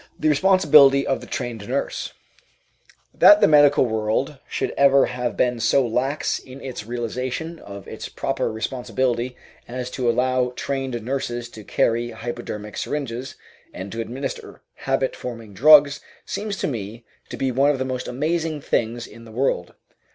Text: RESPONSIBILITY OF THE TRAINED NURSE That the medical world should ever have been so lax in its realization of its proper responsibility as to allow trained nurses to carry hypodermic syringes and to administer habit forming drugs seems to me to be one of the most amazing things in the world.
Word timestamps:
RESPONSIBILITY 0.19 1.05
OF 1.05 1.21
THE 1.21 1.27
TRAINED 1.27 1.69
NURSE 1.69 2.13
That 3.13 3.39
the 3.39 3.47
medical 3.47 3.85
world 3.85 4.39
should 4.49 4.71
ever 4.71 5.05
have 5.05 5.37
been 5.37 5.59
so 5.59 5.85
lax 5.85 6.39
in 6.39 6.59
its 6.59 6.87
realization 6.87 7.59
of 7.59 7.87
its 7.87 8.09
proper 8.09 8.51
responsibility 8.51 9.35
as 9.67 9.91
to 9.91 10.09
allow 10.09 10.53
trained 10.55 10.99
nurses 11.03 11.49
to 11.49 11.63
carry 11.63 12.09
hypodermic 12.09 12.77
syringes 12.77 13.35
and 13.75 13.91
to 13.91 14.01
administer 14.01 14.63
habit 14.77 15.15
forming 15.15 15.53
drugs 15.53 15.99
seems 16.25 16.57
to 16.57 16.67
me 16.67 17.05
to 17.29 17.37
be 17.37 17.51
one 17.51 17.69
of 17.69 17.77
the 17.77 17.85
most 17.85 18.07
amazing 18.07 18.59
things 18.59 19.05
in 19.05 19.23
the 19.25 19.31
world. 19.31 19.75